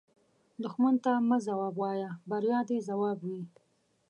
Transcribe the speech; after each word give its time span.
دښمن 0.63 0.95
ته 1.03 1.11
مه 1.29 1.37
ځواب 1.45 1.75
وایه، 1.77 2.11
بریا 2.29 2.59
دې 2.69 2.77
ځواب 2.89 3.17
وي 3.27 3.41